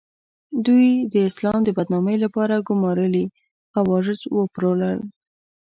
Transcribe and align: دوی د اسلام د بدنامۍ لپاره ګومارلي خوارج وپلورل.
دوی 0.65 0.87
د 1.13 1.15
اسلام 1.29 1.59
د 1.63 1.69
بدنامۍ 1.77 2.17
لپاره 2.25 2.65
ګومارلي 2.67 3.25
خوارج 3.73 4.19
وپلورل. 4.37 4.99